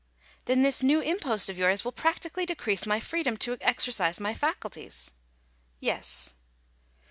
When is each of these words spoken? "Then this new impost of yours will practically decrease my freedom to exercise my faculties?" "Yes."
"Then 0.45 0.63
this 0.63 0.81
new 0.81 0.99
impost 0.99 1.47
of 1.47 1.59
yours 1.59 1.85
will 1.85 1.91
practically 1.91 2.43
decrease 2.43 2.87
my 2.87 2.99
freedom 2.99 3.37
to 3.37 3.55
exercise 3.61 4.19
my 4.19 4.33
faculties?" 4.33 5.11
"Yes." 5.79 6.33